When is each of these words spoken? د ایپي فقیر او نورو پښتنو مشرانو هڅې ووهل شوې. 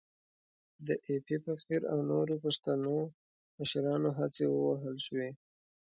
د 0.87 0.89
ایپي 1.07 1.37
فقیر 1.45 1.81
او 1.91 1.99
نورو 2.11 2.35
پښتنو 2.43 2.97
مشرانو 3.57 4.09
هڅې 4.19 4.45
ووهل 4.49 4.95
شوې. 5.05 5.29